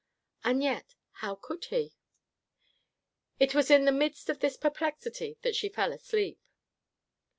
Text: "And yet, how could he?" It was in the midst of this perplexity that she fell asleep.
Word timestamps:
"And 0.43 0.63
yet, 0.63 0.95
how 1.11 1.35
could 1.35 1.65
he?" 1.65 1.93
It 3.39 3.53
was 3.53 3.69
in 3.69 3.85
the 3.85 3.91
midst 3.91 4.29
of 4.29 4.39
this 4.39 4.57
perplexity 4.57 5.37
that 5.43 5.55
she 5.55 5.69
fell 5.69 5.93
asleep. 5.93 6.39